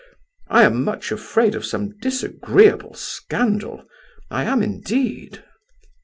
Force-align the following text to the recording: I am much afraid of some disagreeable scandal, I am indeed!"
I 0.49 0.63
am 0.63 0.83
much 0.83 1.11
afraid 1.11 1.53
of 1.53 1.63
some 1.63 1.95
disagreeable 1.99 2.95
scandal, 2.95 3.85
I 4.31 4.45
am 4.45 4.63
indeed!" 4.63 5.43